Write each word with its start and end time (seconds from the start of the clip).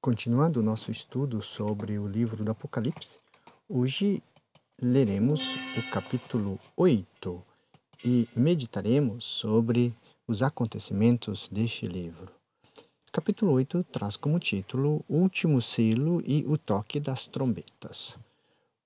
Continuando 0.00 0.60
o 0.60 0.62
nosso 0.62 0.92
estudo 0.92 1.42
sobre 1.42 1.98
o 1.98 2.06
livro 2.06 2.44
do 2.44 2.52
Apocalipse, 2.52 3.18
hoje 3.68 4.22
leremos 4.80 5.56
o 5.76 5.90
capítulo 5.90 6.56
8 6.76 7.42
e 8.04 8.28
meditaremos 8.34 9.24
sobre 9.24 9.92
os 10.24 10.40
acontecimentos 10.40 11.48
deste 11.50 11.84
livro. 11.84 12.30
Capítulo 13.10 13.50
8 13.54 13.82
traz 13.90 14.16
como 14.16 14.38
título 14.38 15.04
O 15.08 15.16
último 15.16 15.60
selo 15.60 16.22
e 16.24 16.44
o 16.46 16.56
toque 16.56 17.00
das 17.00 17.26
trombetas. 17.26 18.16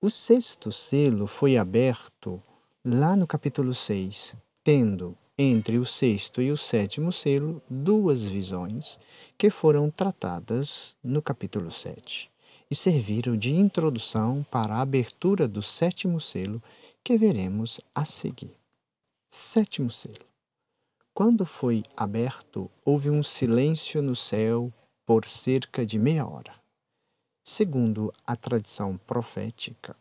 O 0.00 0.08
sexto 0.08 0.70
selo 0.70 1.26
foi 1.26 1.56
aberto 1.56 2.40
lá 2.84 3.16
no 3.16 3.26
capítulo 3.26 3.74
6, 3.74 4.36
tendo 4.62 5.18
entre 5.42 5.78
o 5.78 5.86
sexto 5.86 6.42
e 6.42 6.50
o 6.50 6.56
sétimo 6.56 7.10
selo 7.10 7.62
duas 7.66 8.22
visões 8.22 8.98
que 9.38 9.48
foram 9.48 9.90
tratadas 9.90 10.94
no 11.02 11.22
capítulo 11.22 11.70
7 11.70 12.30
e 12.70 12.74
serviram 12.74 13.34
de 13.34 13.50
introdução 13.50 14.44
para 14.50 14.74
a 14.74 14.82
abertura 14.82 15.48
do 15.48 15.62
sétimo 15.62 16.20
selo 16.20 16.62
que 17.02 17.16
veremos 17.16 17.80
a 17.94 18.04
seguir. 18.04 18.52
Sétimo 19.30 19.90
selo. 19.90 20.26
Quando 21.14 21.46
foi 21.46 21.84
aberto, 21.96 22.70
houve 22.84 23.08
um 23.08 23.22
silêncio 23.22 24.02
no 24.02 24.14
céu 24.14 24.70
por 25.06 25.26
cerca 25.26 25.86
de 25.86 25.98
meia 25.98 26.26
hora. 26.26 26.52
Segundo 27.42 28.12
a 28.26 28.36
tradição 28.36 28.98
profética, 29.06 29.96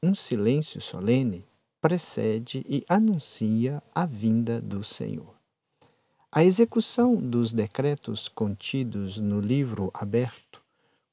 um 0.00 0.14
silêncio 0.14 0.80
solene 0.80 1.44
precede 1.84 2.64
e 2.66 2.82
anuncia 2.88 3.82
a 3.94 4.06
vinda 4.06 4.58
do 4.58 4.82
Senhor. 4.82 5.34
A 6.32 6.42
execução 6.42 7.14
dos 7.14 7.52
decretos 7.52 8.26
contidos 8.26 9.18
no 9.18 9.38
livro 9.38 9.90
aberto 9.92 10.62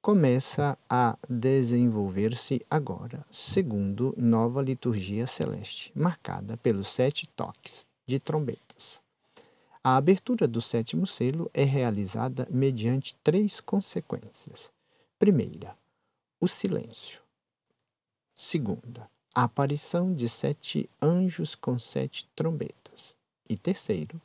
começa 0.01 0.77
a 0.89 1.17
desenvolver-se 1.29 2.65
agora, 2.69 3.25
segundo 3.29 4.15
nova 4.17 4.61
liturgia 4.61 5.27
celeste, 5.27 5.91
marcada 5.93 6.55
pelos 6.55 6.87
sete 6.87 7.27
toques 7.27 7.85
de 8.07 8.17
trombetas. 8.17 9.01
A 9.83 9.97
abertura 9.97 10.47
do 10.47 10.61
sétimo 10.61 11.05
selo 11.05 11.51
é 11.53 11.65
realizada 11.65 12.47
mediante 12.49 13.13
três 13.21 13.59
consequências. 13.59 14.71
Primeira, 15.19 15.77
o 16.39 16.47
silêncio. 16.47 17.19
Segunda, 18.33 19.09
a 19.33 19.43
aparição 19.43 20.13
de 20.13 20.27
sete 20.27 20.89
anjos 21.01 21.55
com 21.55 21.79
sete 21.79 22.27
trombetas. 22.35 23.15
E 23.49 23.57
terceiro, 23.57 24.21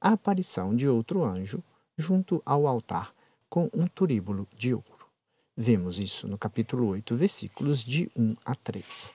a 0.00 0.12
aparição 0.12 0.76
de 0.76 0.88
outro 0.88 1.24
anjo 1.24 1.62
junto 1.96 2.42
ao 2.46 2.66
altar 2.66 3.12
com 3.48 3.68
um 3.74 3.86
turíbulo 3.86 4.46
de 4.56 4.74
ouro. 4.74 5.08
Vemos 5.56 5.98
isso 5.98 6.26
no 6.28 6.36
capítulo 6.36 6.88
8, 6.88 7.14
versículos 7.14 7.84
de 7.84 8.10
1 8.16 8.36
a 8.44 8.54
3. 8.54 9.10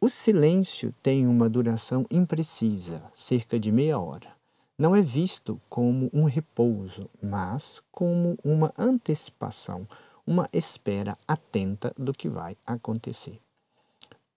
O 0.00 0.08
silêncio 0.08 0.94
tem 1.02 1.26
uma 1.26 1.48
duração 1.48 2.06
imprecisa, 2.10 3.02
cerca 3.14 3.58
de 3.58 3.70
meia 3.70 3.98
hora. 3.98 4.34
Não 4.78 4.96
é 4.96 5.02
visto 5.02 5.60
como 5.68 6.10
um 6.12 6.24
repouso, 6.24 7.08
mas 7.22 7.82
como 7.92 8.38
uma 8.42 8.72
antecipação, 8.76 9.86
uma 10.26 10.48
espera 10.52 11.16
atenta 11.26 11.94
do 11.96 12.12
que 12.12 12.28
vai 12.28 12.56
acontecer. 12.66 13.40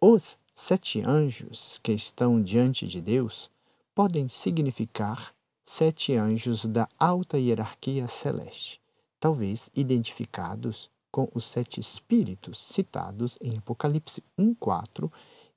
Os 0.02 0.38
sete 0.54 1.02
anjos 1.08 1.80
que 1.82 1.94
estão 1.94 2.42
diante 2.42 2.86
de 2.86 3.00
Deus 3.00 3.50
podem 3.94 4.28
significar 4.28 5.34
sete 5.66 6.14
anjos 6.16 6.66
da 6.66 6.88
alta 7.00 7.40
hierarquia 7.40 8.06
celeste, 8.06 8.82
talvez 9.22 9.70
identificados 9.74 10.90
com 11.10 11.30
os 11.34 11.46
sete 11.46 11.80
espíritos 11.80 12.58
citados 12.58 13.38
em 13.42 13.58
Apocalipse 13.58 14.22
1:4 14.38 15.10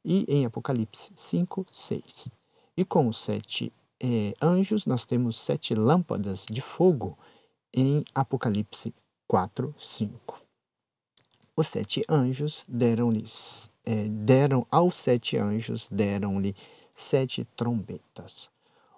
e 0.04 0.24
em 0.28 0.46
Apocalipse 0.46 1.12
5:6. 1.16 2.30
E 2.76 2.84
com 2.84 3.08
os 3.08 3.18
sete 3.18 3.72
eh, 4.00 4.34
anjos, 4.40 4.86
nós 4.86 5.04
temos 5.04 5.36
sete 5.36 5.74
lâmpadas 5.74 6.46
de 6.48 6.60
fogo 6.60 7.18
em 7.74 8.04
Apocalipse 8.14 8.94
4:5. 9.28 10.36
Os 11.56 11.66
sete 11.66 12.04
anjos 12.08 12.64
deram-lhes 12.68 13.68
é, 13.88 14.06
deram 14.06 14.66
aos 14.70 14.96
sete 14.96 15.38
anjos, 15.38 15.88
deram-lhe 15.90 16.54
sete 16.94 17.46
trombetas. 17.56 18.50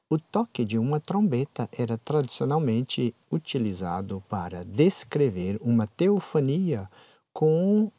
O 0.09 0.19
toque 0.19 0.65
de 0.65 0.77
uma 0.77 0.99
trombeta 0.99 1.69
era 1.71 1.97
tradicionalmente 1.97 3.15
utilizado 3.31 4.21
para 4.29 4.65
descrever 4.65 5.61
uma 5.62 5.87
teofania 5.87 6.91
com, 7.33 7.93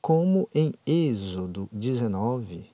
como 0.00 0.48
em 0.52 0.74
Êxodo 0.84 1.68
19 1.70 2.72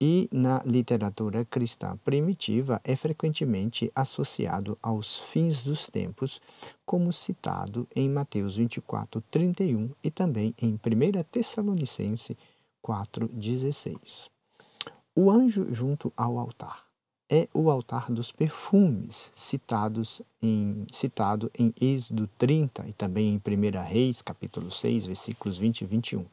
e 0.00 0.28
na 0.32 0.60
literatura 0.64 1.44
cristã 1.44 1.96
primitiva 2.04 2.80
é 2.82 2.96
frequentemente 2.96 3.92
associado 3.94 4.76
aos 4.82 5.16
fins 5.16 5.62
dos 5.62 5.88
tempos, 5.88 6.40
como 6.84 7.12
citado 7.12 7.86
em 7.94 8.08
Mateus 8.08 8.56
24, 8.56 9.20
31 9.30 9.90
e 10.02 10.10
também 10.10 10.52
em 10.60 10.74
1 10.74 11.22
Tessalonicense 11.30 12.36
4,16. 12.84 14.28
O 15.14 15.30
anjo 15.30 15.66
junto 15.72 16.12
ao 16.16 16.38
altar 16.38 16.88
é 17.30 17.48
o 17.52 17.70
altar 17.70 18.10
dos 18.10 18.32
perfumes, 18.32 19.30
citados 19.34 20.22
em, 20.40 20.86
citado 20.92 21.50
em 21.58 21.74
Êxodo 21.78 22.28
30 22.38 22.88
e 22.88 22.92
também 22.92 23.34
em 23.34 23.36
1 23.36 23.82
Reis, 23.82 24.22
capítulo 24.22 24.70
6, 24.70 25.06
versículos 25.06 25.58
20 25.58 25.82
e 25.82 25.84
21. 25.84 26.24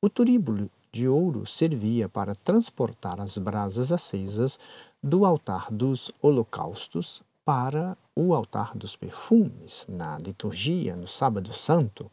O 0.00 0.08
turíbulo 0.08 0.70
de 0.92 1.08
ouro 1.08 1.44
servia 1.44 2.08
para 2.08 2.36
transportar 2.36 3.20
as 3.20 3.36
brasas 3.36 3.90
acesas 3.90 4.58
do 5.02 5.24
altar 5.24 5.66
dos 5.72 6.12
holocaustos 6.22 7.20
para 7.44 7.98
o 8.14 8.32
altar 8.32 8.76
dos 8.76 8.94
perfumes, 8.94 9.84
na 9.88 10.18
liturgia, 10.18 10.94
no 10.94 11.08
Sábado 11.08 11.52
Santo, 11.52 12.10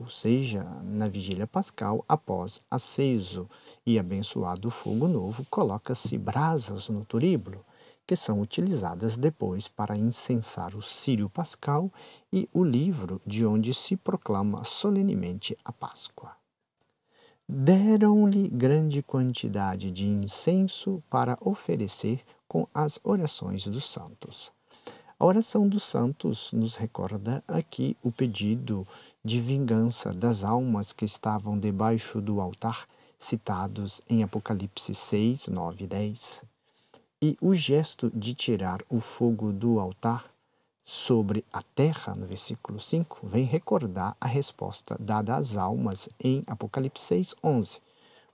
ou 0.00 0.08
seja, 0.08 0.64
na 0.82 1.06
vigília 1.06 1.46
pascal, 1.46 2.02
após 2.08 2.62
aceso 2.70 3.48
e 3.84 3.98
abençoado 3.98 4.68
o 4.68 4.70
fogo 4.70 5.06
novo, 5.06 5.44
coloca-se 5.50 6.16
brasas 6.16 6.88
no 6.88 7.04
turíbulo, 7.04 7.62
que 8.06 8.16
são 8.16 8.40
utilizadas 8.40 9.16
depois 9.16 9.68
para 9.68 9.96
incensar 9.96 10.74
o 10.74 10.80
sírio 10.80 11.28
pascal 11.28 11.92
e 12.32 12.48
o 12.54 12.64
livro 12.64 13.20
de 13.26 13.44
onde 13.44 13.74
se 13.74 13.94
proclama 13.94 14.64
solenemente 14.64 15.54
a 15.62 15.70
Páscoa. 15.70 16.32
Deram-lhe 17.46 18.48
grande 18.48 19.02
quantidade 19.02 19.90
de 19.90 20.08
incenso 20.08 21.02
para 21.10 21.36
oferecer 21.42 22.24
com 22.48 22.66
as 22.72 22.98
orações 23.04 23.66
dos 23.66 23.84
santos. 23.90 24.50
A 25.20 25.26
oração 25.26 25.68
dos 25.68 25.82
santos 25.82 26.50
nos 26.50 26.76
recorda 26.76 27.44
aqui 27.46 27.94
o 28.02 28.10
pedido 28.10 28.88
de 29.22 29.38
vingança 29.38 30.12
das 30.12 30.42
almas 30.42 30.94
que 30.94 31.04
estavam 31.04 31.58
debaixo 31.58 32.22
do 32.22 32.40
altar, 32.40 32.88
citados 33.18 34.00
em 34.08 34.22
Apocalipse 34.22 34.94
6, 34.94 35.48
9 35.48 35.84
e 35.84 35.86
10. 35.86 36.42
E 37.20 37.36
o 37.38 37.54
gesto 37.54 38.10
de 38.14 38.32
tirar 38.32 38.82
o 38.88 38.98
fogo 38.98 39.52
do 39.52 39.78
altar 39.78 40.24
sobre 40.86 41.44
a 41.52 41.60
terra, 41.60 42.14
no 42.16 42.24
versículo 42.24 42.80
5, 42.80 43.20
vem 43.22 43.44
recordar 43.44 44.16
a 44.18 44.26
resposta 44.26 44.96
dada 44.98 45.36
às 45.36 45.54
almas 45.54 46.08
em 46.18 46.42
Apocalipse 46.46 47.04
6, 47.04 47.34
11. 47.44 47.78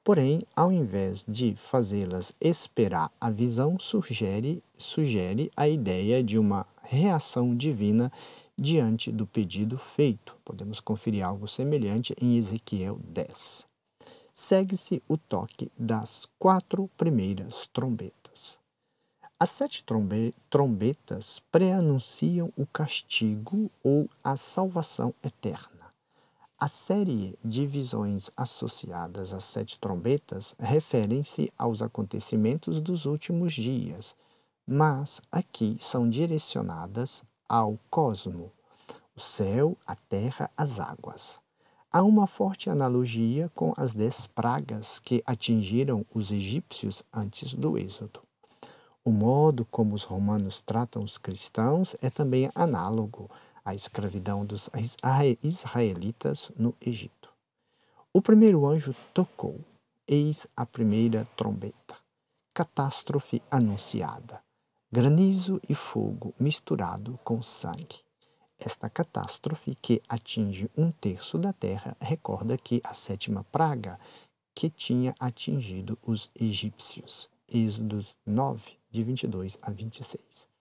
Porém, 0.06 0.43
ao 0.55 0.71
invés 0.71 1.25
de 1.27 1.56
fazê-las 1.56 2.33
esperar 2.41 3.11
a 3.21 3.28
visão, 3.28 3.77
sugere, 3.77 4.62
sugere 4.78 5.50
a 5.56 5.69
ideia 5.69 6.22
de 6.22 6.39
uma 6.39 6.65
reação 6.81 7.56
divina 7.56 8.12
diante 8.56 9.11
do 9.11 9.27
pedido 9.27 9.77
feito. 9.77 10.37
Podemos 10.45 10.78
conferir 10.78 11.27
algo 11.27 11.48
semelhante 11.48 12.15
em 12.22 12.36
Ezequiel 12.36 13.01
10. 13.03 13.66
Segue-se 14.33 15.03
o 15.09 15.19
toque 15.19 15.72
das 15.77 16.28
quatro 16.39 16.89
primeiras 16.97 17.66
trombetas. 17.72 18.60
As 19.41 19.51
sete 19.51 19.83
trombe 19.83 20.33
trombetas 20.48 21.42
preanunciam 21.51 22.53
o 22.57 22.65
castigo 22.65 23.69
ou 23.83 24.09
a 24.22 24.36
salvação 24.36 25.13
eterna. 25.21 25.76
A 26.59 26.69
série 26.69 27.39
de 27.45 27.67
visões 27.67 28.31
associadas 28.35 29.31
às 29.31 29.45
sete 29.45 29.79
trombetas 29.79 30.55
referem-se 30.59 31.53
aos 31.59 31.83
acontecimentos 31.83 32.81
dos 32.81 33.05
últimos 33.05 33.53
dias, 33.53 34.17
mas 34.67 35.21
aqui 35.31 35.77
são 35.79 36.09
direcionadas 36.09 37.23
ao 37.47 37.79
cosmo, 37.91 38.51
o 39.15 39.21
céu, 39.21 39.77
a 39.87 39.95
terra, 39.95 40.51
as 40.57 40.81
águas. 40.81 41.39
Há 41.93 42.03
uma 42.03 42.27
forte 42.27 42.71
analogia 42.71 43.53
com 43.55 43.75
as 43.77 43.93
dez 43.93 44.27
pragas 44.27 44.99
que 44.99 45.23
atingiram 45.27 46.07
os 46.15 46.31
egípcios 46.31 47.03
antes 47.13 47.53
do 47.53 47.77
Êxodo. 47.77 48.23
O 49.05 49.13
modo 49.13 49.67
como 49.67 49.95
os 49.95 50.05
romanos 50.05 50.63
tratam 50.63 51.05
os 51.05 51.19
cristãos 51.19 51.95
é 52.01 52.09
também 52.09 52.51
análogo 52.55 53.31
a 53.66 53.74
escravidão 53.74 54.47
dos 54.47 54.71
israelitas 55.42 56.53
no 56.57 56.72
Egito. 56.80 57.28
O 58.13 58.22
primeiro 58.22 58.65
anjo 58.65 58.95
tocou, 59.13 59.59
eis 60.07 60.47
a 60.57 60.65
primeira 60.65 61.27
trombeta. 61.36 61.97
Catástrofe 62.54 63.42
anunciada. 63.51 64.41
Granizo 64.91 65.60
e 65.68 65.74
fogo 65.74 66.33
misturado 66.39 67.18
com 67.24 67.42
sangue. 67.42 68.07
Esta 68.57 68.89
catástrofe, 68.89 69.74
que 69.74 70.01
atinge 70.09 70.71
um 70.78 70.92
terço 70.92 71.36
da 71.36 71.53
terra, 71.53 71.97
recorda 72.01 72.57
que 72.57 72.80
a 72.84 72.95
sétima 72.95 73.45
praga 73.51 73.98
que 74.54 74.71
tinha 74.71 75.12
atingido 75.19 75.98
os 76.07 76.30
egípcios. 76.34 77.28
Êxodo 77.53 78.07
9, 78.24 78.78
de 78.91 79.03
22 79.03 79.59
a 79.60 79.71
26. 79.71 80.56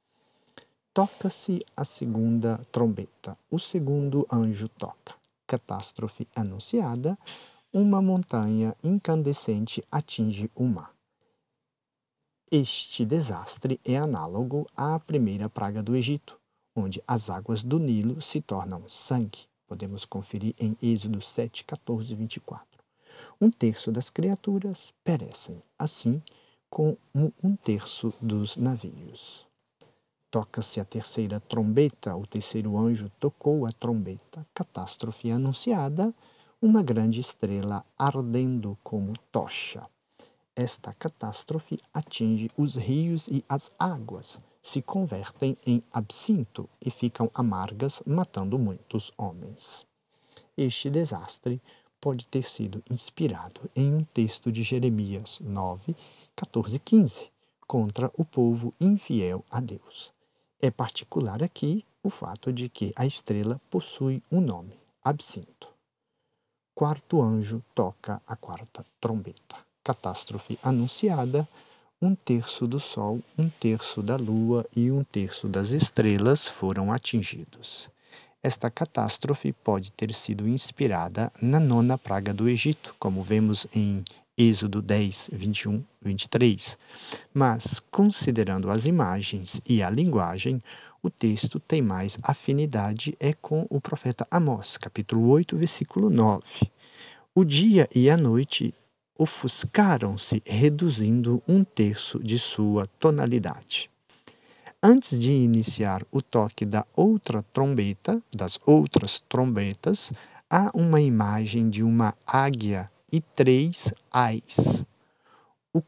Toca-se 0.96 1.60
a 1.76 1.84
segunda 1.84 2.58
trombeta. 2.72 3.38
O 3.52 3.60
segundo 3.60 4.26
anjo 4.32 4.70
toca. 4.70 5.14
Catástrofe 5.46 6.26
anunciada. 6.34 7.20
Uma 7.74 8.02
montanha 8.02 8.74
incandescente 8.82 9.84
atinge 9.92 10.50
o 10.56 10.64
mar. 10.64 10.96
Este 12.50 13.04
desastre 13.04 13.78
é 13.84 13.98
análogo 13.98 14.66
à 14.74 14.98
primeira 14.98 15.50
praga 15.50 15.84
do 15.84 15.98
Egito, 15.98 16.40
onde 16.74 17.04
as 17.06 17.30
águas 17.30 17.62
do 17.62 17.78
Nilo 17.78 18.22
se 18.22 18.40
tornam 18.40 18.88
sangue. 18.88 19.50
Podemos 19.68 20.06
conferir 20.06 20.56
em 20.58 20.78
Êxodo 20.82 21.20
7, 21.20 21.66
14 21.66 22.14
e 22.14 22.16
24. 22.16 22.66
Um 23.42 23.52
terço 23.52 23.92
das 23.92 24.10
criaturas 24.10 24.94
perecem, 25.04 25.62
assim 25.78 26.24
como 26.70 26.98
um 27.44 27.54
terço 27.54 28.14
dos 28.22 28.56
navios. 28.56 29.45
Toca-se 30.30 30.80
a 30.80 30.86
terceira 30.86 31.39
trombeta, 31.39 32.16
o 32.16 32.25
terceiro 32.25 32.77
anjo 32.77 33.10
tocou 33.19 33.66
a 33.66 33.72
trombeta. 33.72 34.45
Catástrofe 34.54 35.31
anunciada, 35.31 36.13
uma 36.62 36.81
grande 36.81 37.22
estrela 37.22 37.86
ardendo 37.98 38.77
como 38.83 39.13
tocha. 39.31 39.88
Esta 40.56 40.94
catástrofe 40.94 41.77
atinge 41.94 42.50
os 42.57 42.75
rios 42.75 43.27
e 43.27 43.44
as 43.48 43.72
águas, 43.77 44.39
se 44.62 44.81
convertem 44.81 45.57
em 45.66 45.83
absinto 45.92 46.68
e 46.83 46.89
ficam 46.89 47.30
amargas, 47.33 48.01
matando 48.06 48.57
muitos 48.57 49.12
homens. 49.18 49.86
Este 50.57 50.89
desastre 50.89 51.62
pode 52.00 52.25
ter 52.27 52.44
sido 52.44 52.81
inspirado 52.89 53.69
em 53.75 53.94
um 53.94 54.04
texto 54.04 54.51
de 54.51 54.63
Jeremias 54.63 55.39
9, 55.39 55.95
14 56.36 56.77
e 56.77 56.80
15, 56.80 57.30
contra 57.68 58.12
o 58.18 58.24
povo 58.24 58.74
infiel 58.80 59.44
a 59.51 59.60
Deus. 59.60 60.15
É 60.66 60.72
particular 60.72 61.44
aqui 61.44 61.86
o 62.02 62.10
fato 62.10 62.52
de 62.52 62.70
que 62.70 62.92
a 62.96 63.06
estrela 63.06 63.62
possui 63.70 64.24
um 64.32 64.42
nome, 64.42 64.74
absinto. 65.04 65.72
Quarto 66.74 67.22
anjo 67.22 67.62
toca 67.76 68.20
a 68.26 68.36
quarta 68.36 68.84
trombeta. 69.00 69.58
Catástrofe 69.84 70.58
anunciada: 70.64 71.48
um 72.02 72.16
terço 72.16 72.66
do 72.66 72.80
Sol, 72.80 73.22
um 73.38 73.48
terço 73.48 74.02
da 74.02 74.16
Lua 74.16 74.66
e 74.76 74.90
um 74.90 75.04
terço 75.04 75.48
das 75.48 75.70
estrelas 75.70 76.48
foram 76.48 76.92
atingidos. 76.92 77.88
Esta 78.42 78.72
catástrofe 78.72 79.54
pode 79.54 79.92
ter 79.92 80.16
sido 80.16 80.48
inspirada 80.48 81.32
na 81.40 81.60
nona 81.60 81.96
praga 81.96 82.34
do 82.34 82.50
Egito, 82.50 82.96
como 82.98 83.22
vemos 83.22 83.68
em 83.72 84.04
Êxodo 84.38 84.82
10, 84.82 85.30
21, 85.32 85.82
23. 86.02 86.78
Mas, 87.34 87.80
considerando 87.90 88.70
as 88.70 88.86
imagens 88.86 89.62
e 89.68 89.82
a 89.82 89.90
linguagem, 89.90 90.62
o 91.02 91.10
texto 91.10 91.58
tem 91.58 91.82
mais 91.82 92.18
afinidade 92.22 93.16
é 93.18 93.32
com 93.32 93.66
o 93.70 93.80
profeta 93.80 94.28
Amós, 94.30 94.76
capítulo 94.76 95.30
8, 95.30 95.56
versículo 95.56 96.10
9. 96.10 96.70
O 97.34 97.46
dia 97.46 97.88
e 97.96 98.10
a 98.10 98.18
noite 98.18 98.74
ofuscaram-se, 99.18 100.44
reduzindo 100.46 101.42
um 101.48 101.64
terço 101.64 102.20
de 102.20 102.38
sua 102.38 102.88
tonalidade. 103.00 103.90
Antes 104.84 105.18
de 105.18 105.32
iniciar 105.32 106.06
o 106.12 106.22
toque 106.22 106.66
da 106.66 106.86
outra 106.94 107.42
trombeta, 107.54 108.22
das 108.36 108.60
outras 108.66 109.22
trombetas, 109.30 110.12
há 110.50 110.70
uma 110.74 111.00
imagem 111.00 111.70
de 111.70 111.82
uma 111.82 112.14
águia 112.28 112.92
e 113.16 113.22
três 113.34 113.94
ais. 114.12 114.86
O, 115.74 115.82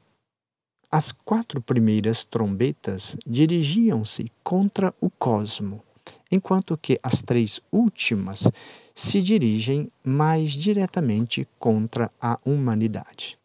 as 0.89 1.11
quatro 1.11 1.61
primeiras 1.61 2.23
trombetas 2.23 3.17
dirigiam-se 3.25 4.31
contra 4.41 4.93
o 5.01 5.09
cosmo, 5.09 5.83
enquanto 6.31 6.77
que 6.77 6.97
as 7.03 7.21
três 7.21 7.59
últimas 7.69 8.49
se 8.95 9.21
dirigem 9.21 9.91
mais 10.05 10.51
diretamente 10.51 11.45
contra 11.59 12.09
a 12.21 12.39
humanidade. 12.45 13.37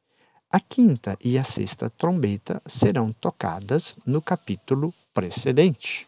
A 0.48 0.60
quinta 0.60 1.18
e 1.20 1.36
a 1.36 1.42
sexta 1.42 1.90
trombeta 1.90 2.62
serão 2.66 3.10
tocadas 3.10 3.96
no 4.06 4.22
capítulo 4.22 4.94
precedente, 5.12 6.06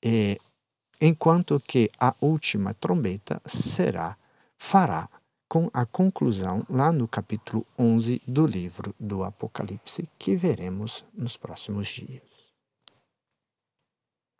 e, 0.00 0.38
enquanto 1.00 1.58
que 1.58 1.90
a 1.98 2.14
última 2.20 2.74
trombeta 2.74 3.42
será 3.44 4.16
fará 4.56 5.08
com 5.52 5.68
a 5.70 5.84
conclusão 5.84 6.64
lá 6.66 6.90
no 6.90 7.06
capítulo 7.06 7.66
11 7.78 8.22
do 8.26 8.46
livro 8.46 8.94
do 8.98 9.22
Apocalipse, 9.22 10.08
que 10.18 10.34
veremos 10.34 11.04
nos 11.12 11.36
próximos 11.36 11.88
dias. 11.88 12.51